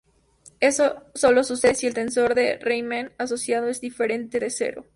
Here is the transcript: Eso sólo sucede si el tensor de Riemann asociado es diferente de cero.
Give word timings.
Eso 0.59 1.03
sólo 1.13 1.43
sucede 1.43 1.75
si 1.75 1.85
el 1.85 1.93
tensor 1.93 2.33
de 2.33 2.57
Riemann 2.57 3.11
asociado 3.19 3.67
es 3.67 3.81
diferente 3.81 4.39
de 4.39 4.49
cero. 4.49 4.87